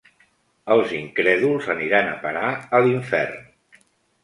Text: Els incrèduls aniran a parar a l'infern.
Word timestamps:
Els 0.75 0.93
incrèduls 0.99 1.69
aniran 1.75 2.11
a 2.15 2.17
parar 2.25 2.51
a 2.79 2.83
l'infern. 2.87 3.39